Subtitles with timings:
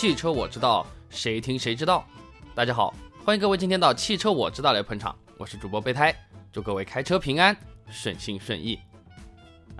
[0.00, 2.06] 汽车我知道，谁听谁知道。
[2.54, 6.16] 大家好，欢迎各位今天到汽车我知道来捧场，我是主播备胎，
[6.50, 7.54] 祝各位开车平安，
[7.90, 8.80] 顺心顺意。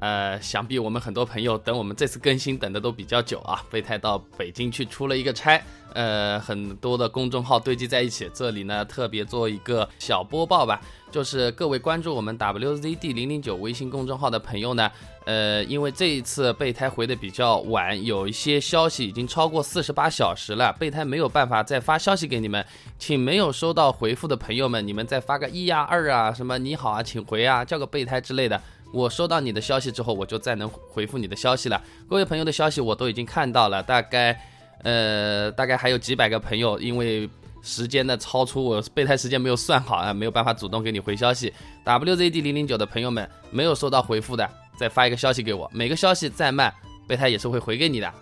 [0.01, 3.63] 呃，想必我们很多朋友等我们这次更新等的都比较久啊。
[3.71, 14.91] 备胎到北京去出了一个差，呃，很多的公众号堆积在一起，这里呢特别做一个小播报吧，就是各位关注我们 WZD 零零九微信公众号的朋友呢，
[15.27, 22.65] 呃，因为这一次备胎回的比较晚，有一些消息已经超过四十八小时了，备胎没有办法再发消息给你们，
[22.99, 28.59] 请没有收到回复的朋友们，你们再发个一呀二啊，什么你好啊，请回啊，叫个备胎之类的。
[28.93, 31.81] 我收到你的消息之后，我就再能回复你的消息了。
[32.09, 34.41] 各位朋友的消息我都已经看到了，大概，
[34.83, 37.29] 呃，大概还有几百个朋友，因为
[37.63, 41.53] 时间的超出，我备胎时间没有算好啊，没有办法主动给你回消息。
[41.85, 45.71] WZD 零零九的朋友们没有收到回复的，再发一个消息给我。
[45.73, 46.73] 每个消息再慢，
[47.07, 48.13] 备胎也是会回给你的。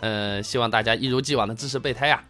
[0.00, 2.22] 呃，希望大家一如既往的支持备胎啊。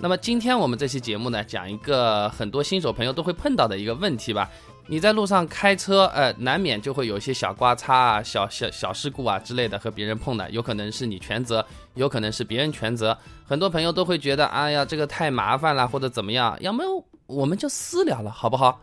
[0.00, 4.50] 那么今天我们这期节目呢，讲一个很多新手朋友都会碰到的一个问题吧。
[4.90, 13.16] 你在路上开车，呃，难免就会有一些小刮擦啊、小小小事故啊之类的和别人碰的，有可能是你全责，有可能是别人全责。
[13.44, 16.82] 很多朋友都会觉得，哎呀，这个太麻烦了，或者怎么样，要么
[17.26, 18.80] 我们就私了了，好不好？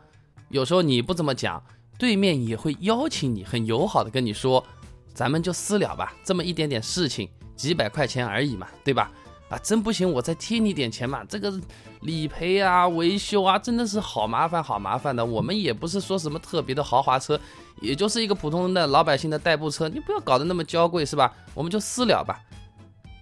[0.50, 1.62] 有时候你不这么讲，
[1.98, 4.64] 对面也会邀请你，很友好的跟你说，
[5.12, 9.12] 咱们就私了吧，这么一点点事情，几百块钱而已嘛，对吧？
[9.48, 11.24] 啊，真不行，我再贴你点钱嘛。
[11.30, 11.54] 这个
[12.02, 15.24] 理赔啊、维修啊，真的是好麻烦，好麻烦的。
[15.24, 17.40] 我们也不是说什么特别的豪华车，
[17.80, 21.32] 也就是一个普通的老百姓的代步车，你不要搞得那么娇贵，是吧？
[21.54, 22.40] 我们就私了吧。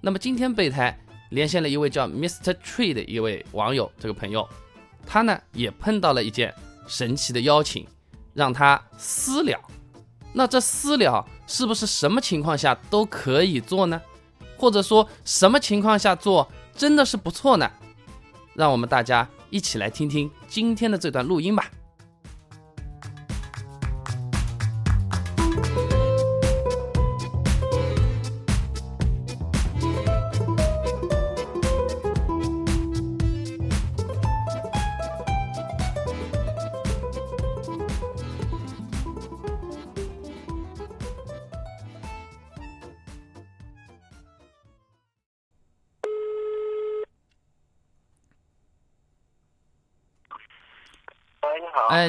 [0.01, 0.97] 那么今天备胎
[1.31, 2.55] 连线了一位叫 Mr.
[2.63, 4.47] Tree 的一位网友，这个朋友，
[5.05, 6.53] 他呢也碰到了一件
[6.87, 7.85] 神奇的邀请，
[8.33, 9.59] 让他私了。
[10.31, 14.01] 那这私了是不是什么情况下都可以做呢？
[14.63, 17.69] 或者说什么情况下做真的是不错呢？
[18.53, 21.69] 让我们大家一起来听听今天的这段录音吧。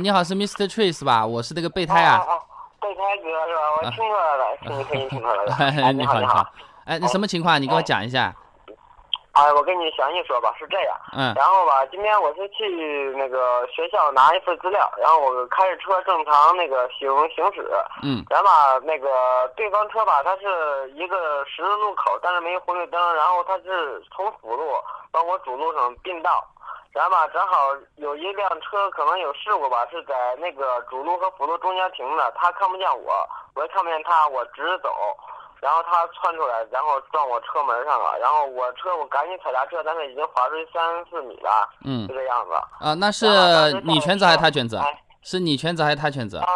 [0.05, 0.23] 你好。
[0.23, 0.69] 是 Mr.
[0.69, 1.25] Tree 是吧？
[1.25, 2.21] 我是那个备胎啊。
[2.29, 2.37] 哦，
[2.79, 3.61] 备胎哥是吧？
[3.81, 5.57] 我听出来了，听声音听出来了。
[5.83, 6.45] 哎，你好，你好。
[6.85, 7.57] 哎，那什么情况？
[7.61, 8.31] 你给我讲一下。
[9.33, 10.95] 哎，我跟你详细说吧，是这样。
[11.17, 11.33] 嗯。
[11.35, 17.67] 然后吧，今天我是去那个学校拿一份资料，然后我开着车正常那个行行驶。
[18.03, 18.23] 嗯。
[18.29, 19.09] 然后吧，那个
[19.57, 24.69] 对方车吧，它是一个十字路口，但是没有红绿灯，然后它是从辅路
[25.13, 26.45] 往我主路上并道。
[26.95, 32.33] 然后吧，正好有一辆车可能有事故吧，是在那个主路和辅路中间停的。
[32.37, 34.89] 他看不见我，我也看不见他，我直走。
[35.61, 38.17] 然后他窜出来，然后撞我车门上了。
[38.21, 41.69] 然后我车我赶紧踩刹车，但是已经滑出去三四米了。
[41.85, 42.53] 嗯，这个样子。
[42.53, 43.27] 啊，那是
[43.83, 44.81] 你全责还是他全责？
[45.23, 46.39] 是你全责还是他全责？
[46.39, 46.47] 他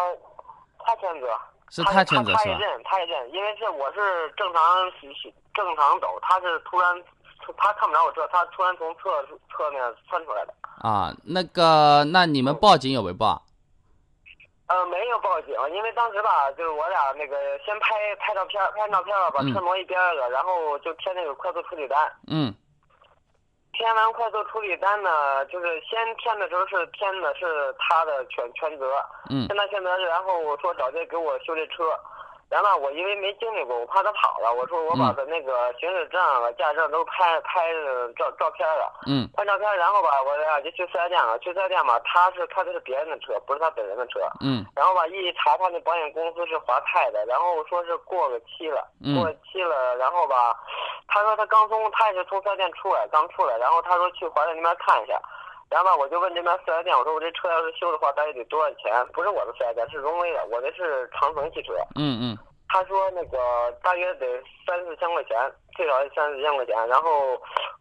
[0.84, 1.36] 他全责。
[1.70, 2.42] 是他全责是吧？
[2.44, 4.62] 他也认，他也认，因为是我是正常
[5.52, 7.02] 正常走，他是突然。
[7.56, 10.54] 他看不着我车，他突然从侧侧面窜出来的。
[10.82, 13.42] 啊，那个，那你们报警有没报？
[14.68, 22.12] 呃，没有报警，因为当时吧，就是我俩那个先拍拍照片，拍照片了，把车挪一边了，然后就填那个快速处理单。
[22.28, 22.54] 嗯。
[23.72, 28.92] 填完快速处理单呢，就是先填的时候是填的是他的全全责。
[29.30, 29.46] 嗯。
[29.46, 31.98] 填他全责，然后我说找这给我修这车。
[32.50, 34.52] 然后我因为没经历过，我怕他跑了。
[34.52, 37.72] 我说我把他那个行驶证了、驾驶证都拍拍
[38.16, 38.90] 照照片了。
[39.06, 39.28] 嗯。
[39.36, 41.38] 拍照片，然后吧，我俩就去四 S 店了。
[41.40, 44.20] 去四 S 店吧，他是开的是别人的车，不是他本人的车。
[44.40, 44.64] 嗯。
[44.74, 49.96] 然后吧，一查他那保险公司是华泰的，然后说是过个期了，过期了。
[49.96, 50.56] 然后吧，
[51.06, 53.58] 他说他刚从，他也是从四 S 店出来，刚出来。
[53.58, 55.20] 然后他说去华泰那边看一下。
[55.70, 59.06] 然后吧，我就问这边四 S 店，我说我这车要是修的话，大概得多少钱？
[59.12, 61.74] 不是我的四 S 店，是荣威的，我的是长城汽车。
[61.94, 62.38] 嗯嗯。
[62.70, 64.26] 他说那个大约得
[64.66, 65.36] 三四千块钱，
[65.76, 66.74] 最少得三四千块钱。
[66.88, 67.32] 然后，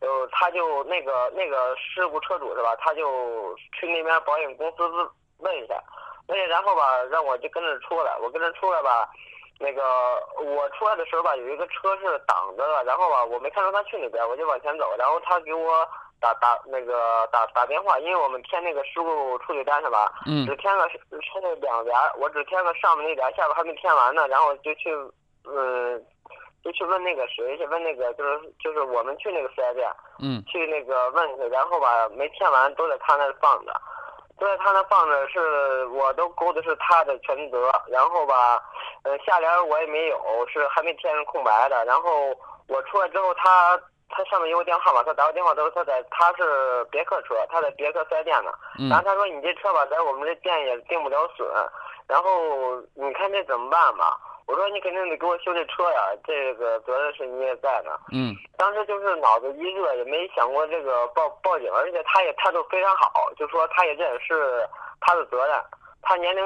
[0.02, 2.76] 呃，他就那个那个事故车主是吧？
[2.78, 4.84] 他就去那边保险公司
[5.40, 5.82] 问一下，
[6.28, 8.18] 问然后吧，让我就跟着出来。
[8.22, 9.10] 我跟着出来吧，
[9.60, 9.82] 那个
[10.42, 14.94] 我出来的时候吧，有一个车是挡着的，然后吧，我没看到他去那边，我就往前走。
[14.98, 15.88] 然后他给我。
[16.20, 20.12] 打打那个打打电话，因为我们填那个事故处理单是吧？
[20.26, 20.46] 嗯。
[20.48, 24.28] 只填了填了两联，我只填了上面那联，下边还没填完呢。
[24.28, 24.92] 然后就去
[25.46, 26.04] 嗯，
[26.64, 33.72] 就去问那个谁，去问那个就是就是我们去那个四 S 店，嗯去那个问去，然后吧没填完都在他那儿放着，
[34.40, 38.60] 都在他那放着，是我都勾的是他的全责，然后吧，
[39.04, 40.18] 呃下联我也没有，
[40.52, 42.36] 是还没填上空白的，然后
[42.68, 43.80] 我出来之后他。
[44.10, 48.52] 他上面有个电话号码，他打个电话都说他在，他是别克车，他在别克四 S 店呢。
[48.80, 51.48] 嗯然后他说你这车吧，在我们这店也定不了损，
[52.08, 54.18] 然后你看这怎么办吧？
[54.48, 57.92] 我说你肯定得给我修这车呀，这个责任是你也在呢。
[58.14, 64.68] 嗯当时就是脑子一热，也没想过这个报报警，而且他也态度非常好，就说他也认是
[65.02, 65.62] 他的责任。
[66.02, 66.44] 他年龄，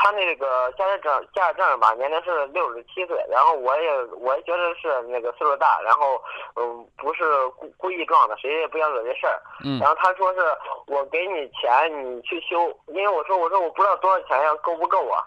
[0.00, 6.22] 他那个驾驶证驾驶证吧，年龄是六十七岁，然后我也我也觉得是那个岁数大，然后
[6.54, 7.24] 嗯不是
[7.56, 9.42] 故故意撞的，谁也不想惹这事儿。
[9.64, 10.40] 嗯然后他说是
[10.86, 15.22] 我给你钱，你去修，因为我说我说我不知道多少钱呀，够不够啊？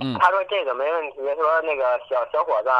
[0.00, 2.70] 嗯他说这个没问题，说那个小小伙子，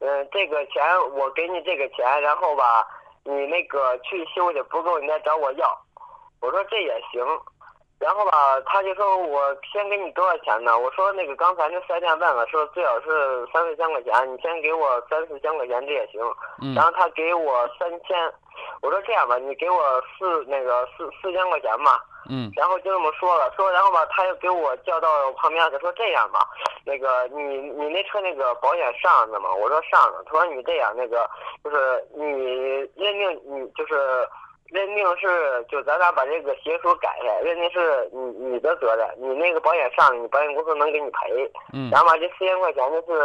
[0.00, 2.86] 嗯、这个钱我给你这个钱，然后吧，
[3.24, 5.78] 你那个去修去，不够你再找我要。
[6.40, 7.24] 我说这也行，
[7.98, 10.78] 然后吧，他就说我先给你多少钱呢？
[10.78, 16.20] 我说那个刚才那四 S 店问了，说最少是三四千块钱，你先给我三四千块钱这也行。
[16.62, 18.16] 嗯然后他给我三千，
[18.82, 22.00] 我说这样吧，你给我四那个四四千块钱吧。
[22.30, 26.38] 嗯然后就这么说了，说然后吧，他又给我叫到旁边，他说这样吧，
[26.84, 29.52] 那个你你那车那个保险上了吗？
[29.52, 30.22] 我说上了。
[30.26, 31.28] 他说你这样，那个
[31.64, 32.22] 就是你
[32.94, 34.28] 认定你就是
[34.70, 38.20] 认定是就咱俩把这个协议书改下来，认定是你
[38.50, 41.50] 你的责任，你那个保险上，你保险公司能给你赔。
[41.72, 43.22] 嗯然后把，这四千块钱就是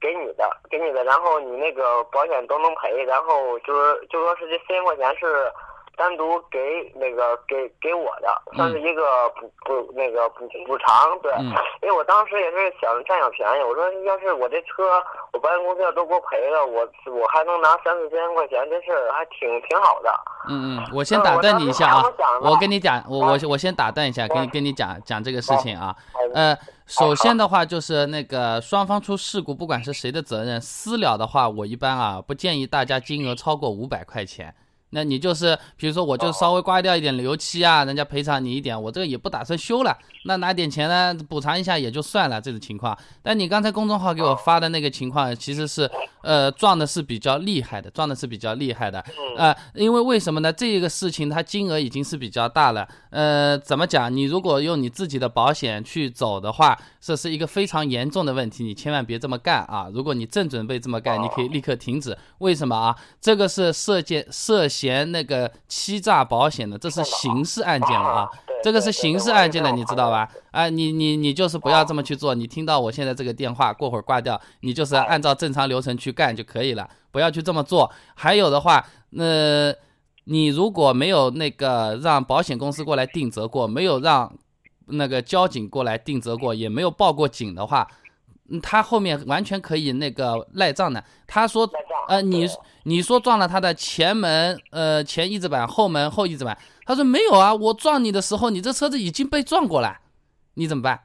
[0.00, 5.50] 给你的，给你的，然后你那个保险都能赔，然后就是就说是这四千块钱是
[5.96, 6.58] 单独给
[6.94, 11.52] 那个给给我的，算是一个补补那个补补偿，对，嗯
[11.82, 15.02] 因为我当时也是想占小便宜，我说要是我这车
[15.32, 16.80] 我保险公司要都给我赔了，我
[17.12, 20.10] 我还能拿三四千块钱，这事儿还挺挺好的。
[20.48, 22.04] 嗯嗯，我先打断你一下啊，
[22.42, 25.94] 我跟你讲，我我我先打断一下，跟跟你讲讲这个事情啊。
[26.34, 26.56] 呃，
[26.86, 34.54] 首先的话就是那个双方出事故，不管是谁的责任，私了的话，我一般啊不建议大家金额超过五百块钱。
[34.94, 39.94] 那你就是，比如说，我就稍微刮掉一点油漆啊，人家赔偿你一点，我这个也不打算修了，
[40.24, 42.96] 那拿点钱呢补偿一下也就算了这种情况。
[43.20, 45.90] 但你刚才公众号给我发的那个情况，其实是，
[46.22, 49.04] 呃，撞的是比较厉害的，撞的是比较厉害的，
[49.36, 50.52] 呃，因为为什么呢？
[50.52, 54.14] 这个事情它金额已经是比较大了，呃，怎么讲？
[54.14, 59.88] 你如果用你自己的保险去走的话，这是一个非常严重的问题，你千万别这么干啊！
[59.92, 62.16] 如果你正准备这么干，你可以立刻停止。
[62.38, 62.96] 为什么啊？
[63.20, 68.28] 这个是涉嫌涉嫌那个欺诈保险的，这是刑事案件了啊！
[68.62, 70.28] 这个是刑事案件了，你知道吧？
[70.50, 72.34] 啊，你你你就是不要这么去做。
[72.34, 77.90] 你听到我现在这个电话，过会儿挂掉，你就是按照正常流程去干就可以了，不要去这么做。
[78.14, 79.74] 还有的话，那
[80.24, 84.32] 你如果没有那个让保险公司过来定责过，没有让
[84.86, 87.96] 那个交警过来定责过，也没有报过警的话，嗯
[88.62, 91.02] 他后面完全可以那个赖账的。
[91.26, 91.68] 他说，
[92.08, 92.46] 呃，你
[92.84, 96.56] 你说撞了他的前门，呃，前翼子板、后门、后翼子板。
[96.84, 99.98] 他说没有啊，我撞你的时候，你这车子已经被撞过了，
[100.54, 101.00] 你怎么办？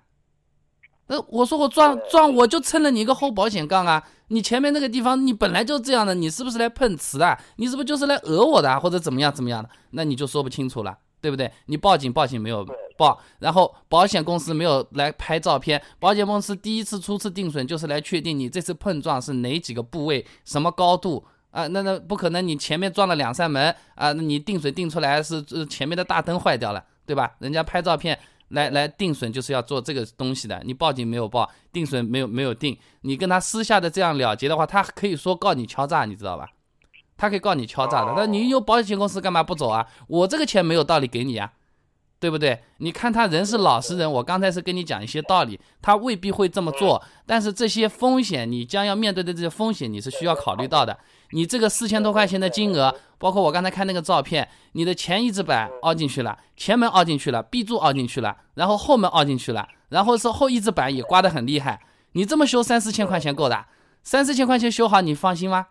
[1.08, 4.04] 呃，我说我撞撞我就蹭了你一个后保险杠啊！
[4.28, 7.36] 你前面那个地方你本来就这样的，你是不是来碰瓷的？
[7.56, 9.70] 你是不是就是来讹我的，或者怎么样怎么样的？
[9.92, 11.52] 那你就说不清楚了，对不对？
[11.66, 12.64] 你报警报警没有
[13.00, 21.26] 报，然后保险公司没有来拍照片，保险公司第一次初次定损就是来确定你这次碰撞是哪几个部位，什么高度。
[21.52, 27.32] 啊，那那不可能，你前面撞了两扇门啊，那你定损定出来是前面的大灯坏掉了，对吧？
[27.40, 28.16] 人家拍照片
[28.50, 36.48] 来来定损就是要做这个东西的，你报警没有报，定损没有没有定，你跟他私下的这样了结的话，他可以说告你敲诈，你知道吧？
[37.18, 39.88] 他可以告你敲诈的，那你有保险公司干嘛不走啊？
[40.08, 41.52] 我这个钱没有道理给你啊，
[42.20, 42.62] 对不对？
[42.78, 50.98] 你看他人是老实人，我刚才是跟你讲一些道理，他未必会这么做，但是这些风险你将要面对的这些风险你是需要考虑到的。
[51.32, 61.80] 你这个四千多块钱的金额，包括我刚才看那个照片，你的前翼子板凹进去了，前门凹进去了，B 柱凹进去了，然后后门凹进去了，然后是后翼子板也刮得很厉害。
[62.14, 63.66] 你这么修三四千块钱够的，
[64.04, 65.68] 三四千块钱修好你放心吗？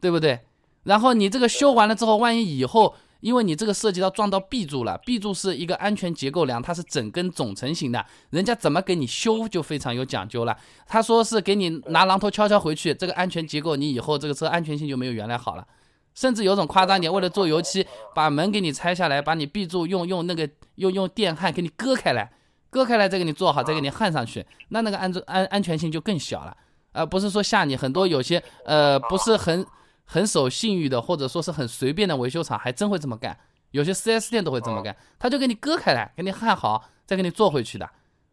[0.00, 0.40] 对不对？
[0.84, 10.56] 然后你这个修完了之后，万一以后因为你这个涉及到撞到 B 柱了，B 柱是一个安全结构梁，它是整根总成型的，人家怎么给你修就非常有讲究了。
[10.86, 15.66] 他说是给你拿榔头敲敲回去，这个安全结构你以后这个车安全性就没有原来好了。
[16.14, 22.32] 甚至有种夸张点，为了做油漆，把门给你拆下来，把你 B 柱用用那个用用电焊给你割开来，
[22.70, 26.56] 割开来再给你做好，再给你焊上去，那那个安安安全性就更小了。
[26.92, 27.76] 而不是说吓你。
[27.76, 29.64] 很多有些呃不是很
[30.10, 33.38] 很守信誉的，或者说是很随便的维修厂，还真会这么干。
[33.72, 37.88] 有些 4S 店都会这么干，他就给你割开来，给你焊好，再给你做回去的。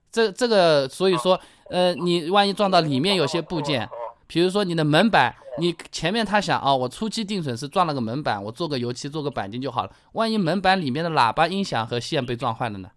[0.10, 1.38] 这这个，所以说，
[1.70, 3.90] 呃，你万一撞到里面有些部件，
[4.28, 9.92] 比如说你的门板，你前面他想啊，我初期定损是撞了个门板，我做个油漆，做个钣金就好了。
[10.14, 12.90] 万一门板里面的喇叭、音响和线被撞坏了呢？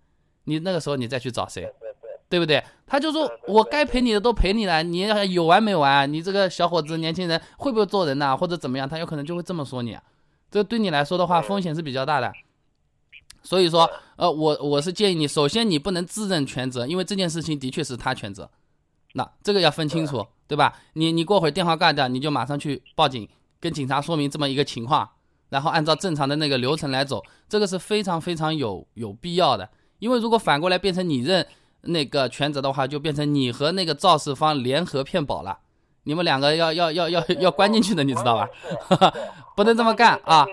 [0.45, 1.69] 你那个时候你再去找谁？
[2.29, 2.63] 对不对？
[2.87, 6.11] 他就说我该赔你的都赔你了，你有完没完？
[6.13, 8.37] 你这个小伙子、年轻人会不会做人呐？
[8.37, 8.89] 或者怎么样？
[8.89, 9.97] 他有可能就会这么说你。
[10.51, 12.33] 这对你来说的话，风险是比较大的。
[13.43, 18.51] 所以说，呃，我我是建议你，首先你不能自认全责，因为这件事情的确是他全责，
[19.15, 20.75] 那这个要分清楚，对吧？
[20.95, 23.29] 你你过会儿电话挂掉，你就马上去报警，
[23.61, 25.09] 跟警察说明这么一个情况，
[25.51, 29.69] 然后按照正常的那个流程来走，这个是非常非常有有必要的。
[29.99, 31.47] 因为如果反过来变成你认
[31.83, 35.59] 那个全责的话，就变成你和那个肇事方联合骗保了，
[36.05, 38.49] 你们两个要要要要要关进去的，你知道吧？
[39.57, 40.47] 不能这么干啊！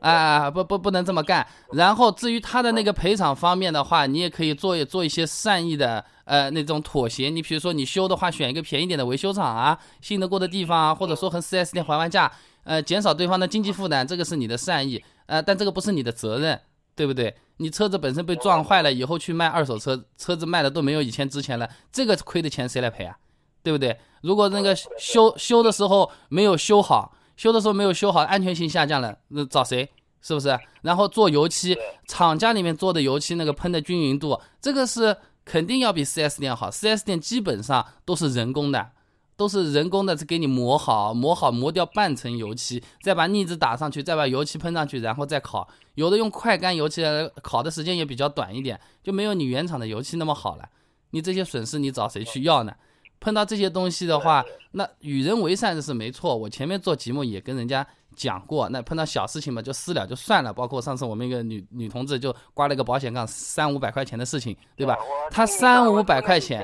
[0.00, 1.44] 啊，不不不能这么干。
[1.72, 7.28] 然后至于他的那个赔偿方面的话，你也可以做做一些善意的呃那种妥协。
[7.30, 12.30] 你比如说你修的话，选一个便宜点的维修厂啊，信得过的地方啊，或者说和 4S 店还完价，
[12.62, 15.02] 呃，减少对方的经济负担，这个是你的善意。
[15.26, 16.58] 呃，但这个不是你的责任，
[16.98, 17.32] 对不对？
[17.58, 23.16] 你车子本身被撞坏了以后去卖二手车，车子卖的都没有以前值钱了，这个亏的钱谁来赔啊？
[23.62, 23.96] 对不对？
[24.20, 27.14] 如果那个修修的时候没有修好。
[27.36, 29.88] 修的时候没有修好，安全性下降了，那找谁？
[30.20, 30.58] 是不是？
[30.82, 31.78] 然后做油漆，
[32.08, 36.68] 厂家里面做的油漆那个喷的均匀度，这个是肯定要比 4S 店好。
[36.68, 38.90] 4S 店基本上都是人工的，
[39.36, 45.68] 都是人工的，是给你磨好，磨好磨掉半层油漆，再把腻子打上去，再把油漆喷上去，然后再烤。
[45.98, 47.02] 有的用快干油漆，
[47.42, 50.68] 烤的时间也比较短一点，就没有你原厂的油漆那么好了。
[51.10, 52.72] 你这些损失你找谁去要呢？
[53.18, 56.36] 碰到这些东西的话，那与人为善是没错。
[56.36, 60.52] 我前面做节目也跟人家讲过，那碰到小事情嘛，就私了就算了。
[60.52, 64.96] 包括上次我们一个女女同志就刮了个保险杠，三五百块钱的事情，对吧？
[65.32, 66.62] 她三五百块钱，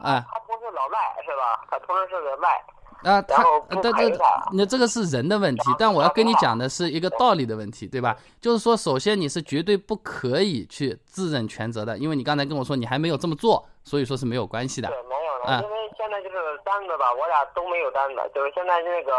[0.00, 1.64] 啊，他不是老赖是吧？
[1.70, 2.48] 他同时是个赖。
[3.04, 4.18] 啊，他，但这，
[4.52, 8.16] 那这个是人的问题，但我要跟你讲的是一个道理的问题，对吧？
[8.40, 14.88] 就是说，首先你是绝对不可以去自认全责的，因为你刚才跟我说你还没有这么做，所以说是没有关系的。
[14.88, 19.12] 对，没有的，因为现在就是单子吧，我俩都没有单子，就是现在那个。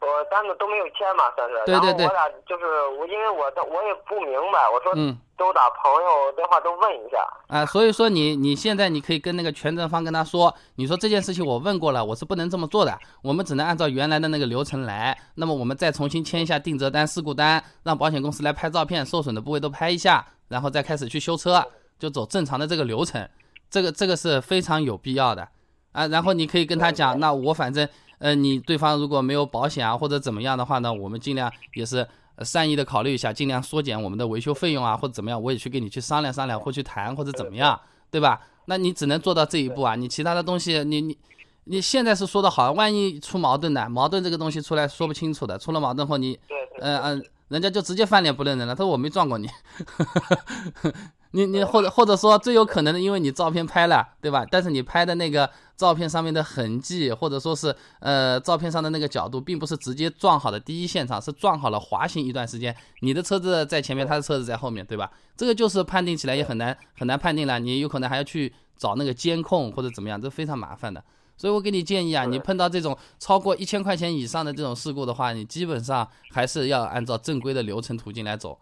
[0.00, 1.54] 我单子都没有签嘛，算是。
[1.66, 2.06] 对对对。
[2.06, 2.64] 我俩就是
[2.98, 4.94] 我，因为我我也不明白，我说
[5.36, 7.18] 都打朋友电话都问一下。
[7.48, 15.16] 啊，所以说你你现在你可以跟那个全责方跟他说，你说这件事情我问过了，我是不能这么做的，我们只能按照原来的那个流程来。
[15.34, 21.64] 那么我们再重新签一下定责单、事故单，让保险公司来拍照片，受损的部位都拍一下，然后再开始去修车，
[21.98, 23.28] 就走正常的这个流程。
[23.70, 25.48] 这个这个是非常有必要的
[25.92, 26.06] 啊。
[26.06, 27.88] 然后你可以跟他讲，那我反正。
[28.18, 32.06] 呃，你对方如果没有保险啊，或者怎么样的话呢，我们尽量也是
[32.44, 37.78] 善意的考虑一下，尽量缩减我们的维修费用啊，或者怎么样，我也去跟你去商量商量，或去谈或者怎么样，
[38.10, 38.40] 对吧？
[38.66, 41.16] 那你只能做到这一步啊，你其他的东西，你你
[41.64, 43.88] 你现在是说的好，万一出矛盾呢？
[43.88, 46.38] 矛盾这个东西出来说不清楚的，出了矛盾后你，
[46.80, 49.48] 嗯嗯，人家就直接翻脸不认人了，他说我没撞过你。
[51.32, 54.46] 你你或者或者说最有可能的，因为你照片拍了，对吧？
[54.50, 65.10] 但是你拍的那个照片上面的痕迹，或者说是呃照片上的那个角度，并不是直接撞好的第一现场，是撞好了滑行一段时间，你的车子在前面，他的车子在后面，对吧？
[65.36, 71.04] 这个就是判定起来也很难很难判定了，你有可能还要去找那个监控或者怎么样，这非常麻烦的。
[71.36, 78.58] 所以我给你建议啊，你碰到这种超过一千块钱以上的这种事故的话，你基本上还是要按照正规的流程途径来走。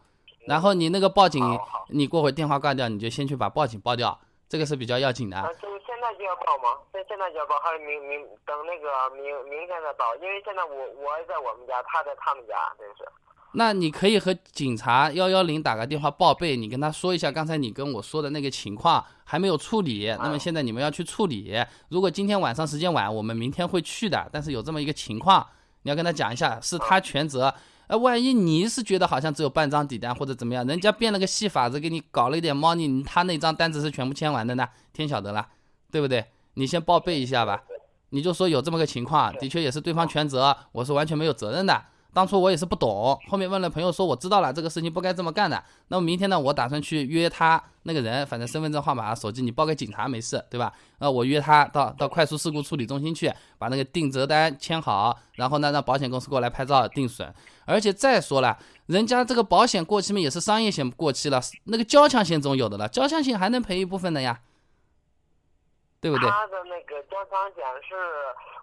[0.46, 1.42] 然后你那个报警，
[1.88, 5.42] 你过会电话挂掉，你就先去把报警报掉，这个是比较要紧的。
[5.60, 6.78] 就是现在就要报吗？
[6.92, 10.14] 现现在就要报，还是明明等那个明明天再报？
[10.16, 13.04] 因为现在我我在我们家，他在他们家，真是。
[13.52, 21.56] 那你可以和警察幺幺零打个电话报备，你跟他说一下刚才你跟我说的那个情况还没有处理，那么现在你们要去处理。
[21.88, 25.46] 如果今天晚上时间晚，我们明天会去的，但是有这么一个情况，
[25.82, 27.52] 你要跟他讲一下，是他全责。
[27.88, 35.46] 呃，万一你是觉得好像只有半张底单或者怎么样，人家变了个戏法子给你搞了一点猫腻，他那张单子是全部签完的呢，天晓得了，
[35.90, 36.24] 对不对？
[36.54, 37.62] 你先报备一下吧，
[38.10, 41.84] 你就说有这么个情况，的确也是对方全责，我是完全没有责任的。
[42.16, 45.62] 当初我也是不懂，后面问了朋友说我知道了，这个事情不该这么干的。
[45.88, 50.72] 那么明天呢，我打算去约他那个人，反正身份证号码、手机你报给警察没事，对吧？
[50.98, 57.30] 呃，我约他到到快速事故处理中心去，把那个定责单签好，然后呢让保险公司过来拍照定损。
[57.66, 58.56] 而且再说了，
[58.86, 64.40] 人家这个保险过期嘛，也是商业险过期了，那个交强险总有的了，交强险还能赔一部分的呀。
[65.98, 66.30] 对不对？
[66.30, 67.96] 他的那个交强险是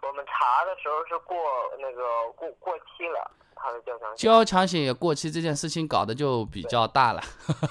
[0.08, 1.36] 我们查的时候是过
[1.82, 2.02] 那个
[2.36, 3.30] 过过期了，
[3.64, 4.18] 他的交强险。
[4.18, 7.22] 交强险也过期，这件事情搞得就比较大了。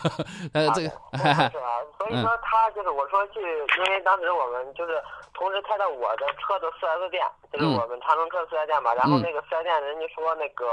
[0.55, 0.89] 呃，这个，
[1.21, 1.51] 是啊，
[1.99, 4.97] 所以说他就是我说去，因为当时我们就是
[5.35, 7.23] 同时开到我的车的四 S 店，
[7.53, 10.65] 就是我们长城车四 S 店嘛，然后那个四 S 店人家说那个。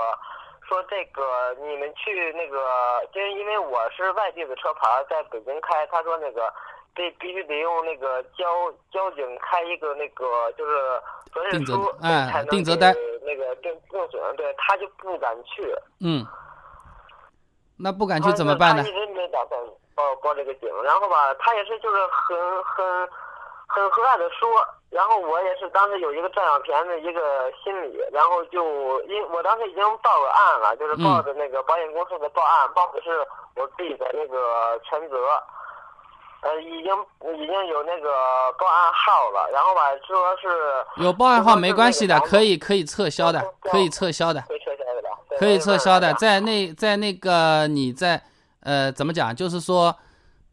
[0.70, 5.84] 说这个你们去那个，就是因为我是外地的车牌，在北京开。
[5.88, 6.54] 他说那个
[6.96, 8.46] 得必须得用那个交
[8.92, 10.78] 交警开一个那个就是
[11.34, 14.36] 责任书，才能责单那个定定损。
[14.36, 15.74] 对他就不敢去。
[16.02, 16.26] 嗯。
[17.78, 18.84] 那不敢去怎么办呢？
[18.84, 19.60] 他一直没打算
[19.96, 23.10] 报报这个警，然后吧，他也是就是很很。
[23.72, 24.50] 很和蔼的说，
[24.90, 33.24] 然后我也是当时有一个占小便宜的一个心理，然后就因我当时已经报了案了，就是报的那个保险公司的报案，报的是
[33.56, 35.40] 我自己的那个全责，
[36.42, 36.94] 呃，已经
[37.36, 38.10] 已经有那个
[38.58, 48.22] 报案号了，然后吧说是有报案号没关系的，可以可以撤销的，可以撤销的，可以撤销的，可以撤销的，在那在那个你在
[48.62, 49.96] 呃怎么讲，就是说。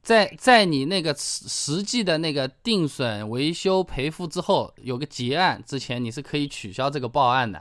[0.02, 7.61] 在在你那个实实际的那个定损、维修、赔付之后，有个结案之前，你是可以取消这个报案的，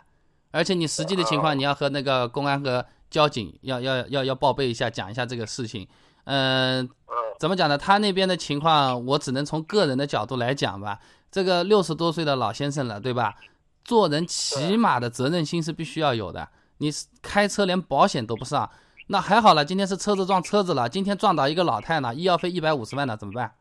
[0.51, 5.87] 而且你实际的情况，你要和那个公安和交警要要要要报备一下，讲一下这个事情。
[6.25, 6.87] 嗯，
[7.39, 7.77] 怎么讲呢？
[7.77, 10.99] 他那边的情况，我只能从个人的角度来讲吧。
[11.31, 13.35] 这个六十多岁的老先生了，对吧？
[13.83, 16.47] 做人起码的责任心是必须要有的。
[16.77, 16.91] 你
[17.21, 18.69] 开车连保险都不上。
[19.07, 23.53] 那还好了，今天是车子撞车子了，今天撞倒一个老太呢，医药费一百五十万呢，怎么办？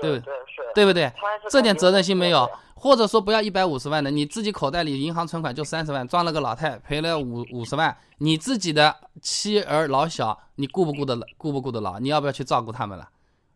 [0.00, 0.32] 对对
[0.74, 1.12] 对不对？
[1.50, 11.98] 这点责任心没有，或者说不要一百五十万的，你自己口袋里银行存款就三十万，撞了个老太赔了五五十万，你自己的妻儿老小，你顾不顾得顾不顾得牢？
[11.98, 13.08] 你要不要去照顾他们了？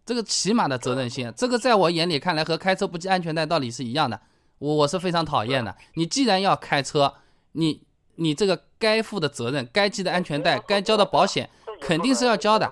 [0.06, 4.20] 这个起码的责任心，这个在我眼里看来和开车不系安全带道理是一样的，
[4.58, 5.74] 我我是非常讨厌的。
[5.94, 7.14] 你既然要开车，
[7.52, 7.82] 你。
[8.20, 11.48] 你这个该负的责任、该系的安全带、该交的保险，
[11.80, 12.68] 肯定是要交的，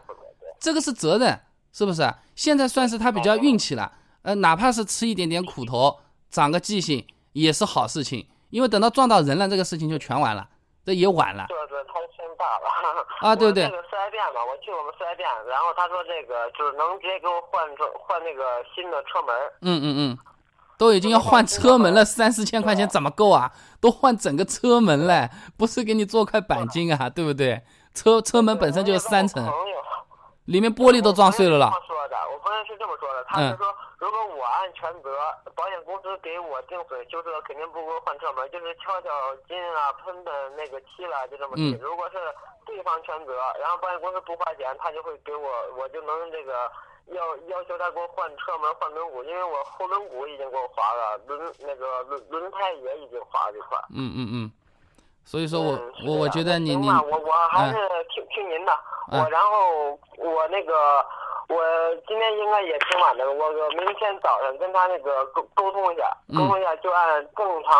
[0.58, 1.40] 这个是责任，
[1.72, 2.02] 是不是？
[2.36, 3.90] 现在算是他比较运气了，
[4.22, 5.98] 呃，哪怕是吃一点点苦头，
[6.30, 10.46] 长个记性也是好事情，因为等到撞到人了，这个事情就全完了，
[10.84, 11.46] 这也晚了。
[11.48, 12.66] 对对，他先大了。
[13.26, 13.64] 啊，对对。
[13.64, 19.34] 那个四 S 店嘛，我去我们四 S 店，然后他说这个就是能直接给我换车换那个新的车门。
[19.62, 20.18] 嗯嗯嗯。
[20.78, 23.50] 都已经要换车门了， 三四千块钱怎么够啊？
[23.80, 27.62] 都换整个车门了，不是给你做块钣金啊，对不对？
[27.94, 29.42] 车车门本身就是三层，
[30.46, 31.70] 里面玻璃都撞碎了啦。
[31.70, 33.66] 这么说的，我朋友是这么说的，他是说
[33.98, 35.18] 如果我按全责，
[35.54, 39.10] 保险公司给我定损修车，肯定不给我换车门，就是敲敲
[39.46, 41.76] 金啊、喷喷那个漆了，就这么地。
[41.82, 42.16] 如果是
[42.64, 46.70] 对方全责，然后保险公司不花钱，他就会给我，我就能这个。
[47.14, 53.78] 要要求他给我换车门、换轮毂，因为我后轮毂已经给我划了，轮那个轮轮胎也已经划了一块。
[53.94, 54.50] 嗯嗯嗯，
[55.26, 57.74] 所以说我我我觉得你你我我还是
[58.14, 58.72] 听听您的，
[59.10, 61.04] 我然后我那个
[61.48, 61.60] 我
[62.06, 67.72] 今天应该也挺晚的，我明天早上跟他那个沟沟通一下，沟通一下就按正常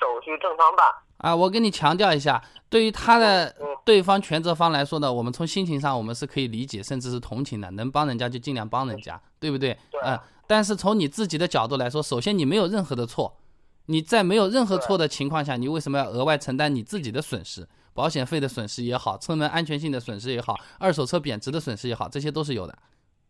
[0.00, 0.86] 手续正常办。
[1.18, 9.76] 啊，我跟你强调一下，对于他的对方全责方来说呢，我们从心情上我们是可以理解，甚至是同情的，能帮人家就尽量帮人家，对不对？
[10.02, 10.18] 嗯。
[10.46, 13.34] 但是从你自己的角度来说，首先你没有任何的错，
[13.86, 17.66] 你在没有任何错的情况下，你为什么要额外承担你自己的损失？
[17.92, 22.76] 保险费的损失也好，车门安全性的损失也好，二手车贬值的损失也好，这些都是有的，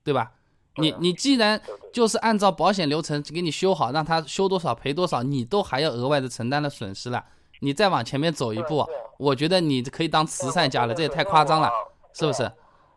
[0.02, 0.32] 对吧？
[0.76, 1.60] 你你既然
[1.92, 7.22] 就是按照保险流程给你修好，让他修多少赔多少，你都还要额外的承担了损失了。
[7.60, 8.84] 你再往前面走一步，
[9.18, 11.70] 我觉得你可以当慈善家了，这也太夸张了，
[12.12, 12.42] 是不是？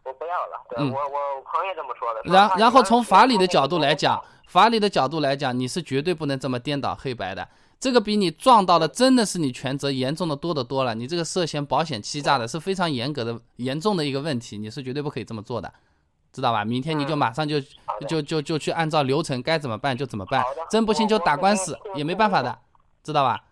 [0.04, 0.66] 我不要了。
[0.78, 2.22] 嗯，我我朋友这么说的。
[2.34, 7.48] 然然后从法理的角度来讲，法理的角度来讲，你是绝对不能这么颠倒黑白的。
[7.80, 10.96] 这个比你撞到的真的是你全责严重的多得多了。
[10.96, 15.72] 你这个涉嫌保险欺诈的是非常严格的、严重的一个问题，你是绝对不可以这么做的，
[16.34, 16.66] 知道吧？
[16.66, 17.62] 明天你就马上就
[18.08, 22.58] 就就就去按照流程该怎么办就怎么办，真不行就打官司也没办法的，
[23.04, 23.44] 知道吧？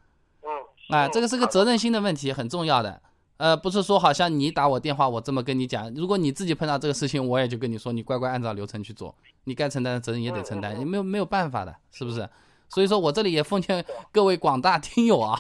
[0.90, 3.02] 啊，这个是个责任心的问题，很重要的。
[3.38, 12.28] 呃，不是说好像你打我电话，我这么跟你讲，如果你自己碰到这个事情，我也就跟你说，你乖乖按照流程去做，你该承担的责任也得承担，你没有没有办法的，是不是？
[12.68, 15.40] 所以说我这里也奉劝各位广大听友啊，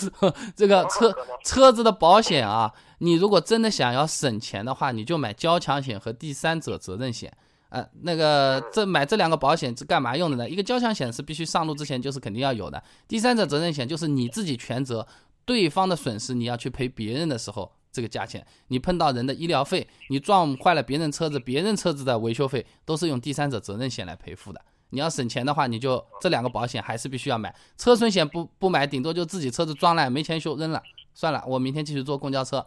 [0.54, 7.32] 这个车车子的保险啊，你如果真的想要省钱的话，你就买交强险和第三者责任险。
[7.70, 10.48] 呃，那个这买这两个保险是干嘛用的呢？
[10.48, 15.06] 一个交强险是必须上路之前就是肯定要有的，第三者责任险就是你自己全责，
[15.48, 24.60] 对方的损失你要去赔别人的时候，这个价钱，你碰到人的医疗费，你撞坏了别人车子，别人车子的维修费都是用第三者责任险来赔付的。
[24.90, 27.54] 你要省钱的话，你就这两个保险还是必须要买。
[27.78, 30.82] 车损险不不买，顶多就自己车子撞烂没钱修扔了，
[31.14, 32.66] 算了，我明天继续坐公交车。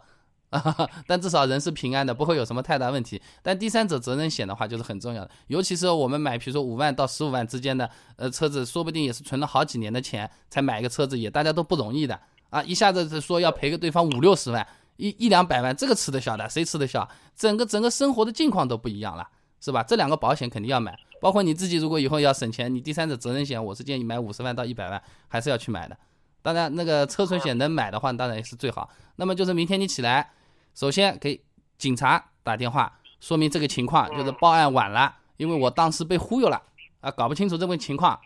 [1.06, 3.18] 但至少人是平安的，不会有什么太大问题。
[3.42, 12.20] 但第三者责任险的话就是很重要的，尤其是我们买，比如说五万到十五万之间的呃车子，说不定也是存了好几年的钱才买一个车子，也大家都不容易的
[12.52, 12.62] 啊！
[12.64, 14.64] 一下子说要赔给对方五六十万，
[14.98, 17.08] 一一两百万，这个吃得消的，谁吃得消？
[17.34, 19.26] 整个整个生活的境况都不一样了，
[19.58, 19.82] 是吧？
[19.82, 25.96] 这两个保险肯定要买，包括你自己如果以后要省钱，你第三者责任险，我是建议买五十万到一百万，还是要去买的。
[26.42, 28.90] 当然，那个车损险能买的话，当然也是最好。
[29.16, 30.30] 那么就是明天你起来。
[30.74, 31.42] 首先给
[31.78, 36.60] 警察打电话，说明这个情况就是报案晚了，因为我当时被忽悠了
[37.00, 38.18] 啊，搞不清楚这个情况，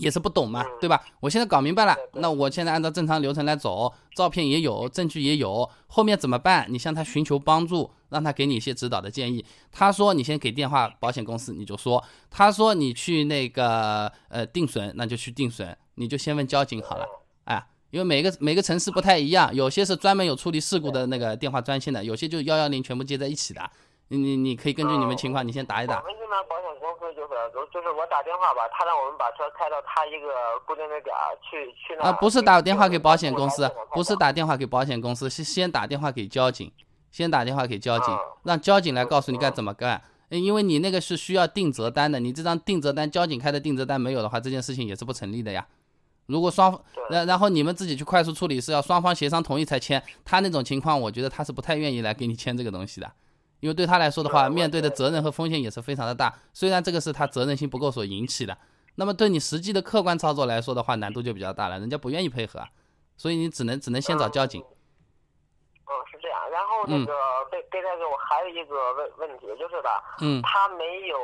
[0.00, 0.98] 也是不懂嘛，对吧？
[1.20, 6.66] 我现在搞明白了，那我现在按照正常流程来走，照片也有，证据也有，后面怎么办？
[6.70, 9.44] 你向他寻求帮助，让他给你一些指导的建议。
[9.70, 17.06] 他说你先给电话保险公司，你就说，他说你去那个呃定损，那就去定损，你就先问交警好了，
[17.44, 17.66] 哎。
[17.90, 23.68] 因为每个每个城市不太一样，有些是专门有处理事故的那个电话专线的，有些就幺幺零全部接在一起的。
[24.12, 26.00] 你你你可以根据你们情况，你先打一打。
[26.00, 27.30] 我们这边保险公司就是
[27.72, 32.06] 就是我打电话吧，他让我们把车开到他一个固定的点儿去去那。
[32.06, 36.72] 啊，不是打电话给保险公司，不是打电话给保险公司，是先打电话给交警，
[37.12, 40.02] 先打电话给交警，让交警来告诉你该怎么干。
[40.28, 45.64] 因为你那个是需要定责单的，你这张定责单交警开的定责单没有的话，这件事情也是不成立的呀。
[46.26, 53.12] 如果双然然后你们自己去快速处理是要双方协商同意才签，他那种情况，我觉得他是不太愿意来给你签这个东西的，
[53.60, 56.34] 因为对他来说的话，面对的责任和风险也是非常的大。
[56.52, 58.56] 虽然这个是他责任心不够所引起的，
[58.96, 62.66] 那么对你实际的客观操作来说的话，难度就比较大了，人家不愿意配合，
[63.16, 64.60] 所以你只能只能先找交警。
[64.62, 66.38] 嗯，是这样。
[66.50, 67.12] 然后那个
[67.50, 71.18] 备备胎哥，我还有一个问问题就是吧，嗯，他没有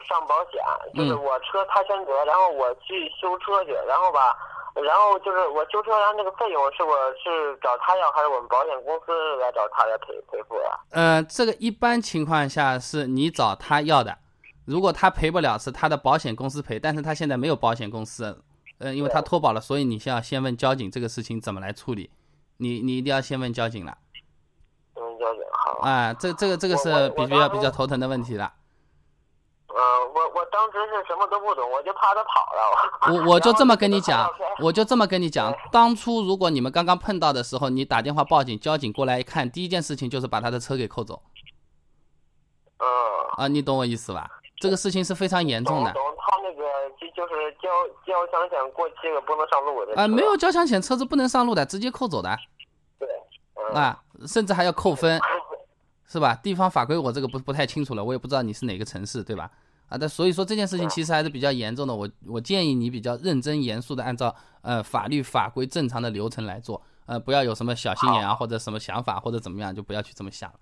[0.00, 0.62] 上保险，
[0.94, 4.36] 就是我车他全责，然后我去修车去，然后吧，
[4.82, 10.80] 然后就是我修车，然后那个费用是我是找他要，还是我们保险公司来找他来赔赔付呀？
[10.90, 14.18] 呃，这个一般情况下是你找他要的，
[14.64, 18.42] 如果他赔不了，是他的保险公司赔，但是他现在没有保险公司，
[18.78, 22.10] 呃，因为他脱保了，所以你先要先问交警这个事情怎么来处理，
[22.56, 23.96] 你你一定要先问交警了。
[24.96, 28.52] 问交警好啊，这这个这个是比较比较头疼的问题了。
[29.76, 29.80] 嗯，
[30.14, 33.26] 我我当时是什么都不懂，我就怕他跑了。
[33.26, 41.20] 我 我就这么跟你讲，我就这么跟你讲，当初如果你们刚刚碰到的时候，你打电话报警，交警过来一看，第一件事情就是把他的车给扣走。
[42.78, 42.86] 嗯。
[43.36, 44.30] 啊，你懂我意思吧？
[44.60, 45.92] 这个事情是非常严重的。
[45.92, 46.62] 懂，他那个
[46.96, 47.68] 就就是交
[48.06, 50.00] 交强险过期了，不能上路的。
[50.00, 52.30] 啊，没有交强险，车子不能上路的，直接扣走的。
[53.00, 53.08] 对。
[53.74, 55.20] 啊，甚至还要扣分。
[56.06, 56.34] 是吧？
[56.42, 59.50] 地方法规我这个不不太清楚了，我也不知道你是哪个城市，对吧？
[59.88, 61.94] 啊，但所以说这件事情其实还是比较严重的。
[61.94, 70.58] 我我建议你比较认真严肃的按照呃法律法规正常的流程来做，呃，不要有什么小心眼啊或者什么想法或者怎么样，就不要去这么想了。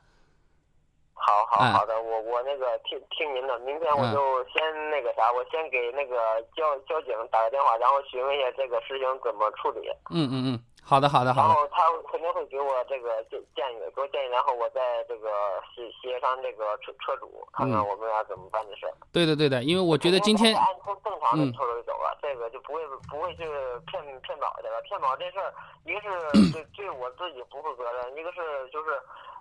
[1.14, 4.58] 好好好的，我我那个听听您的，明天我就先
[4.90, 9.86] 那个啥，我先给那个交交警打个电话，然后询问一下这个事情怎么处理。
[10.10, 10.60] 嗯嗯嗯。
[10.84, 11.48] 好的，好的，好的。
[11.48, 15.30] 然后他肯定会给我这个建建议，给我建议，然后我再这个
[15.74, 18.92] 协协商这个车车主，看看我们俩怎么办这事儿。
[19.12, 23.44] 对的，对的，因为我觉得今天按正正常的车就走了，这个就不会不会去
[23.86, 24.82] 骗骗保去了。
[24.82, 25.54] 骗保这事儿，
[25.86, 26.08] 一个是
[26.52, 28.40] 对对我自己不负责任，一个是
[28.70, 28.90] 就是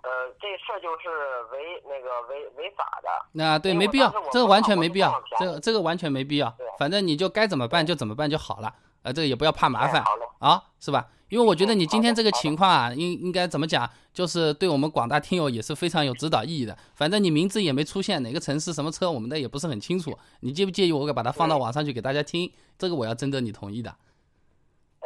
[0.02, 3.08] 呃这事儿就是违那个违违法的。
[3.32, 6.54] 那对，没必要，这个完全没必要，这个这个完全没必要。
[6.78, 10.02] 反正你就该怎么办就怎么办就好了，呃，这个也不要怕麻烦
[10.38, 11.04] 啊，是吧？
[11.32, 16.76] 因为我觉得你今天这个情况啊，应应该怎么讲，就是对我们广大听友也是非常有指导意义的。
[16.94, 20.14] 反正你名字也没出现，哪个城市什么车，我们的也不是很清楚。
[20.40, 22.52] 你介不介意我给把它放到网上去给大家听？
[22.78, 23.94] 这个我要征得你同意的。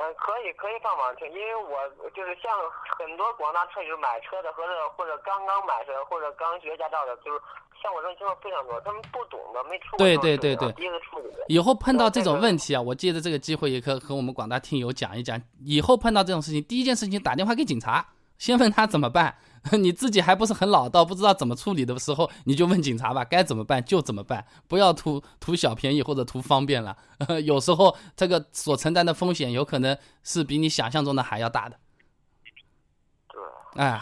[0.07, 2.55] 嗯，可以可以上网听，因为我就是像
[2.99, 7.41] 很多广大车友买车的，或者或者刚刚买车，或者刚学驾照的，就是。
[7.83, 11.29] 像我这种情况非常多，他们不懂的，没出过对对对对，第一次处理。
[11.47, 15.39] 以后碰到这种问题啊，我借着这个机会也可和我们广大听友讲一讲。
[15.63, 18.05] 以后碰到这种事情，第一件事情打电话给警察，
[18.39, 19.37] 先问他怎么办。
[19.73, 26.97] 你自己还不是很老道，不知道怎么处理的时候，你就问警察吧，该怎么办就怎么办，不要图图小便宜或者图方便了。
[27.45, 31.77] 有时候这个所承担的风险，有可能是比你想象中的还要大的。
[33.29, 34.01] 对，哎。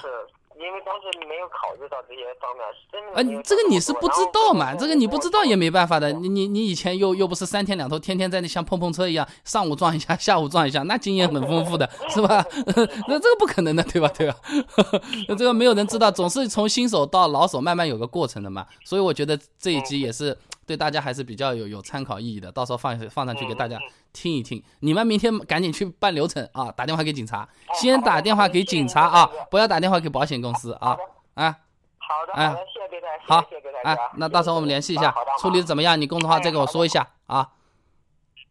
[0.64, 3.38] 因为当时没有考虑到这些方面，真的。
[3.38, 4.74] 啊，这个你是不知道嘛？
[4.74, 6.10] 这个你不知道也没办法的。
[6.12, 12.44] 你你你以前又又不是三天两头，天天在那像碰碰车一样，上午撞一下， 下午撞一下，那经验很丰富的，是吧？
[13.08, 14.08] 那这个不可能的，对吧？
[14.16, 14.36] 对吧？
[15.28, 18.66] 那这个没有人知道，总是从新手到老手慢慢有个过程的嘛。
[18.84, 23.78] 所以我觉得这一集也是对大家还是比较有有参考意义的，到时候放放上去给大家
[24.12, 24.62] 听一听。
[24.80, 30.96] 你们明天赶紧去办流程啊，打电话给警察，哦先打电话给警察啊，不要打电话给保险公司啊
[31.34, 31.56] 啊
[31.98, 36.00] 好的，哎好的，谢谢谢谢备胎啊，那到时候我们联系一下，处理的怎么样？
[36.00, 37.48] 你公众号再给我说一下啊。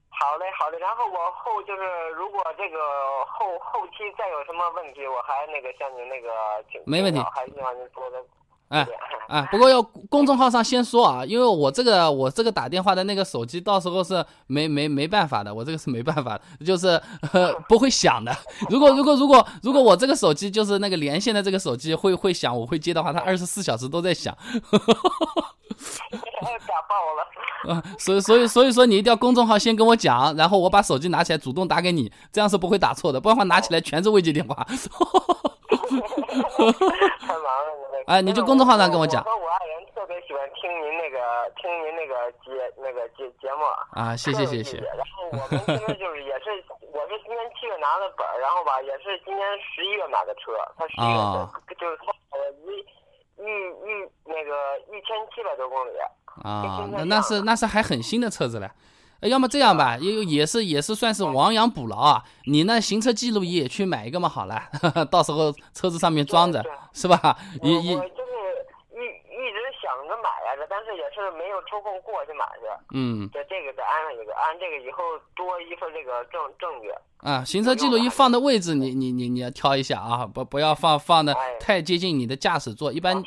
[0.09, 0.79] 好嘞，好嘞。
[0.79, 1.81] 然后我后就是，
[2.15, 2.77] 如果这个
[3.27, 6.29] 后后期再有什么问题，我还那个向您那个
[6.71, 7.19] 请没问题
[8.69, 8.87] 哎。
[9.33, 18.31] 啊，不过要公众号上先说啊，因为我这个我这个打电话的那个手机到时候是没没没办法的，我这个是没办法的，就是呃不会响的。
[18.69, 24.37] 如果如果如果如果我这个手机就是那个连线的这个手机会会响，我会接的话，它二十四小时都在响。
[26.37, 27.25] 打爆了。
[27.73, 34.55] 啊，所以所以所以说你一定要公众号先跟我讲，然后我把手机拿起来主动打给你，这样是不会打错的，不然的话拿起来全是未接电话。
[35.83, 37.47] 太忙
[38.07, 41.19] 哎你就公众号上跟我讲我和我爱人特别喜欢听您那个
[41.61, 43.63] 听您那个节那个节节目。
[43.91, 44.77] 啊，谢谢谢谢。
[44.77, 46.49] 然后我们今天就是也是，
[46.91, 52.79] 我是今年七月拿的本儿，然后吧也是今年十一月买的车，他十一月啊份就是跑了一
[53.41, 55.91] 一一那个一千七百多公里。
[56.43, 58.69] 啊，那那是那是还很新的车子嘞。
[59.23, 62.21] 呃要么这样吧，也也是也是算是亡羊补牢啊。
[62.45, 64.61] 你那行车记录仪也去买一个嘛，好了，
[65.09, 67.17] 到时候车子上面装着 是吧？
[67.61, 68.33] 我也也我就是
[68.91, 72.67] 一一直想着买来着，但是也是没有抽空过去买去。
[72.93, 75.01] 嗯这这个再安上一个，安这个以后
[75.35, 76.91] 多一份这个证证据。
[77.19, 83.23] 啊，行车记录仪放的位置你你你你要挑一下啊，不不要放放的哎太接近你的驾驶座，一般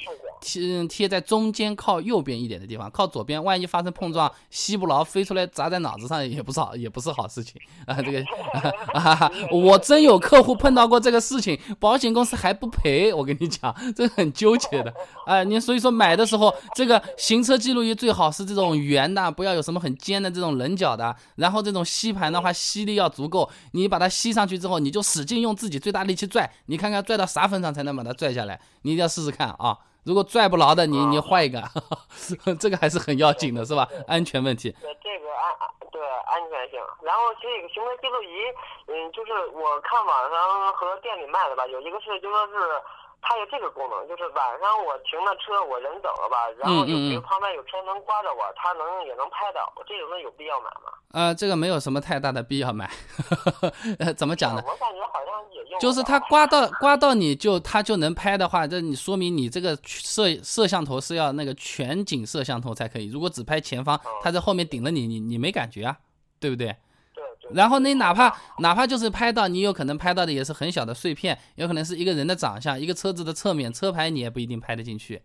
[0.46, 8.00] 贴贴在中间靠右边一点的地方，靠左边万一发生碰撞，吸不牢飞出来砸在脑子上也不是好也不是好事情 啊。
[8.00, 8.22] 这个
[8.94, 14.94] 啊，我真有客户碰到过这个事情，保险公司还不赔，我跟你讲，这很纠结的。
[15.26, 21.16] 啊，你所以说买的时候，这个行车记录仪最好是这种圆的，不要有什么很尖的这种棱角的。
[21.34, 29.76] 然后这种吸盘的话，吸力要足够，你把它吸上去之后，你就使劲用自己最大力气拽，你看看拽到啥份上才能把它拽下来，你一定要试试看啊。
[30.06, 31.60] 如果拽不牢的，你你换一个，
[32.62, 33.86] 这个还是很要紧的，是吧？
[34.06, 34.70] 安全问题。
[34.80, 38.38] 对这个安安对安全性，然后这个行车记录仪，
[38.86, 42.54] 嗯，就是我看网上和店里卖的吧，有一个是就说是
[43.20, 50.94] 它有这个功能，就是晚上我停了车，我人走了吧，然后就比如旁边有车能刮着我，它能也能拍到，这种的有必要买吗？
[51.12, 52.88] 呃，这个没有什么太大的必要买。
[53.98, 54.62] 呃， 怎么讲呢？
[54.64, 55.34] 我感觉好像
[55.80, 63.06] 就是它刮到刮到你就它就能拍的话，这你说明你这个摄摄像头是要那个全景摄像头才可以。
[63.06, 65.98] 如果只拍前方，它在后面顶着你，你你没感觉啊，
[66.40, 66.74] 对不对？
[67.52, 75.22] 然后你哪怕哪怕就是拍到，你有可能拍到的也是很小的碎片，有可能是一个人的长相，一个车子的侧面，车牌你也不一定拍得进去。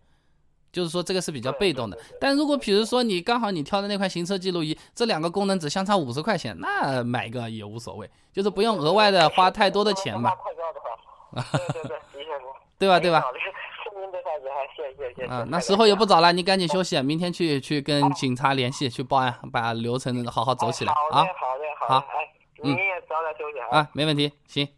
[0.72, 12.44] 就是说这个是比较被动的但如果比如说你刚好你挑的那块行车记录仪，这两个功能只相差五十块钱，那买个也无所谓，就是不用额外的花太多的钱嘛，太高的话，对对对，的确是。
[12.78, 12.98] 对吧？
[12.98, 13.22] 对吧？
[15.28, 22.32] 啊，那时候也不早了，你赶紧休息，明天去去跟警察联系，去报案，把流程好好走起来啊哎好的，好的，好的，哎，
[22.62, 23.78] 你也早点休息啊。
[23.78, 24.68] 啊，没问题，行，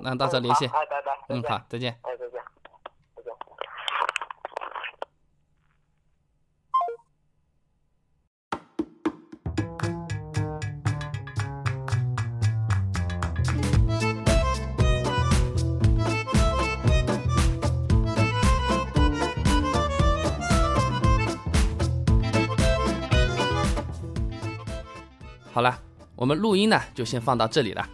[0.00, 1.12] 那到时候联系拜拜。
[1.28, 1.94] 嗯，好，再见。
[2.02, 2.39] 哎，再见。
[25.60, 25.78] 好了，
[26.16, 27.86] 我们录音呢就先放到这里了。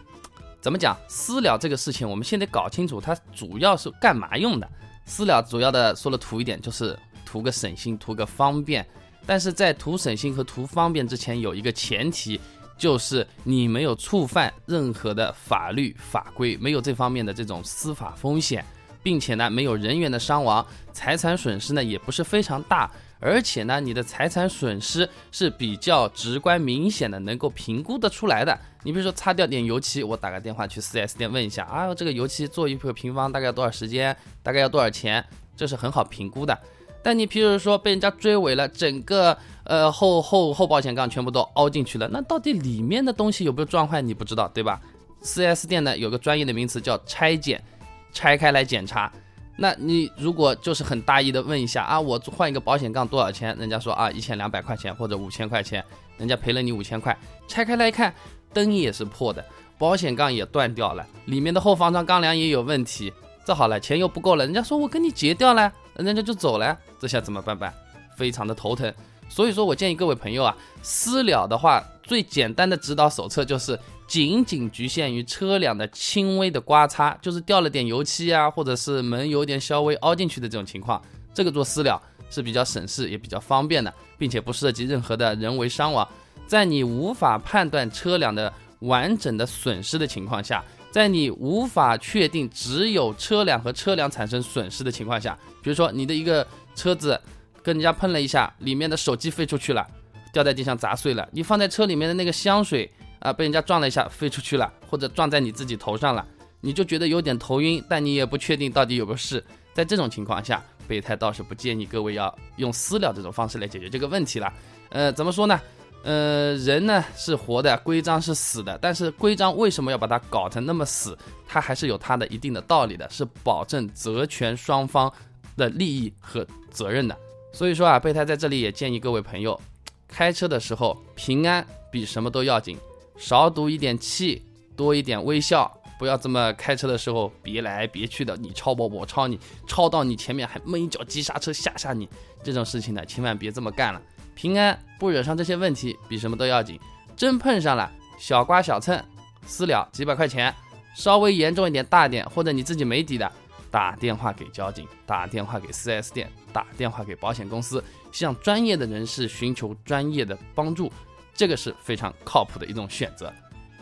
[0.61, 0.95] 怎么讲？
[1.09, 4.65] 私了这个事情，我们先得搞清楚它主要是干嘛用的。
[5.05, 8.87] 私了主要的说了图一点，就是图个省心，图个方便。
[9.25, 12.39] 但是在图省心和图方便之前，有一个前提，
[12.77, 18.63] 就是你没有触犯任何的法律法规，没有这方面的这种司法风险，
[19.03, 22.89] 并且呢没有人员的伤亡，财产损失呢也不是非常大。
[23.19, 28.57] 而且呢，你的财产损失是比较直观明显的，能够评估得出来的。
[28.83, 35.23] 你比如说擦掉点油漆，我打个电话去 4S 店问一下啊，这个油漆做一个平方大概要多少时间，大概要多少钱，
[35.55, 36.57] 这是很好评估的。
[37.03, 44.79] 但你譬如说被人家追尾了，整个呃后后后保险杠全部都凹进去了，那到底里面的东西有没有撞坏，你不知道，对吧
[45.23, 47.63] ？4S 店呢有个专业的名词叫拆检，
[48.11, 49.11] 拆开来检查。
[49.57, 53.55] 那你如果就是很大意的问一下啊，我换一个保险杠多少钱？
[53.57, 55.83] 人家说啊一千两百块钱或者五千块钱，
[56.17, 57.17] 人家赔了你五千块。
[57.47, 58.13] 拆开来一看，
[58.53, 59.43] 灯也是破的，
[59.77, 63.11] 保险杠也断掉了，里面的后防撞钢梁也有问题。
[63.43, 67.73] 这好了，钱又不够了，人家说我跟你结掉了，人家就走了，这下怎么办办？
[68.15, 68.93] 非常的头疼。
[69.29, 80.99] 所以说我建议各位朋友啊，私了的话，最简单的指导手册就是仅仅局限于车辆的轻微的刮擦，就是掉了点油漆啊，或者是门有点稍微凹进去的这种情况，
[81.33, 86.07] 这个做私了是比较省事也比较方便的，并且不涉及任何的人为伤亡。
[86.47, 97.19] 在你无法判断车辆的完整的损失的情况下，在你无法确定只有车辆和车辆产生损失的情况下，比如说你的一个车子。
[97.67, 99.85] 跟人家碰了一下，里面的手机飞出去了，
[100.31, 101.27] 掉在地上砸碎了。
[101.33, 106.25] 你放在车里面的那个香水啊，被人家撞了一下飞出去了，或者撞在你自己头上了，
[106.61, 109.43] 你就觉得有点头晕，但你也不确定到底有没有事。
[109.73, 114.53] 在这种情况下，备胎倒是不建议各位要用私了这种方式来解决这个问题了。
[114.87, 115.59] 呃，怎么说呢？
[116.03, 121.17] 呃，人呢是活的，规章是死的，但是规章为什么要把它搞成那么死？
[121.45, 125.11] 它还是有它的一定的道理的，是保证责权双方
[125.57, 127.17] 的利益和责任的。
[127.51, 129.59] 所以说啊，备胎在这里也建议各位朋友，
[130.07, 132.77] 开车的时候平安比什么都要紧，
[133.17, 134.43] 少赌一点气，
[134.75, 142.07] 多一点微笑，不要这么开车的时候别来别去的，你超我，我超你，超到你前面还闷一脚急刹车吓吓你，
[142.43, 144.01] 这种事情呢，千万别这么干了。
[144.35, 146.79] 平安不惹上这些问题比什么都要紧，
[147.15, 149.03] 真碰上了小刮小蹭，
[149.47, 150.53] 私了几百块钱，
[150.95, 153.31] 稍微严重一点大点，或者你自己没底的。
[153.69, 160.91] 打电话给交警，打电话给 4S 店，打电话给保险公司，向专业的人士寻求专业的帮助，
[161.33, 163.33] 这个是非常靠谱的一种选择。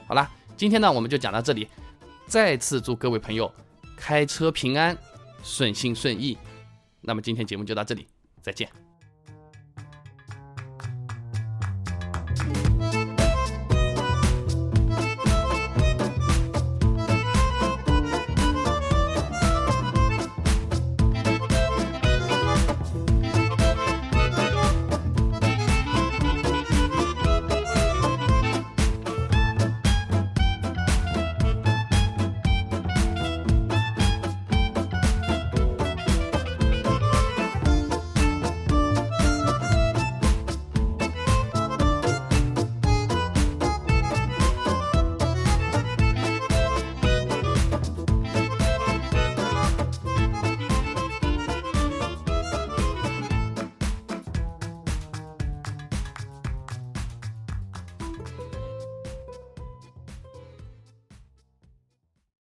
[0.07, 1.67] 好啦，今天呢我们就讲到这里，
[2.27, 3.51] 再次祝各位朋友
[3.95, 4.97] 开车平安，
[5.43, 6.37] 顺心顺意。
[7.01, 8.07] 那么今天节目就到这里，
[8.41, 8.84] 再见。